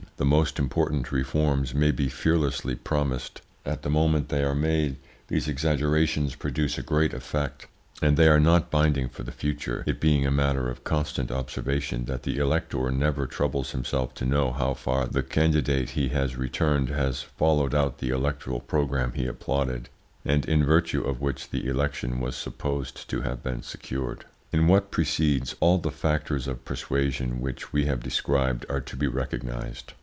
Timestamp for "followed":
17.23-17.73